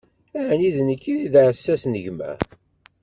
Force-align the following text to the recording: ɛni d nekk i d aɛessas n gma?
ɛni 0.51 0.69
d 0.75 0.77
nekk 0.87 1.03
i 1.13 1.15
d 1.31 1.33
aɛessas 1.41 1.83
n 1.87 1.93
gma? 2.05 2.31